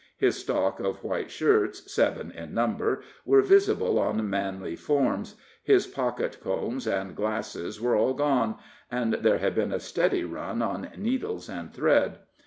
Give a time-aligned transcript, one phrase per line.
[0.17, 6.39] His stock of white shirts, seven in number, were visible on manly forms; his pocket
[6.43, 8.55] combs and glasses were all gone;
[8.89, 12.17] and there had been a steady run on needles and thread.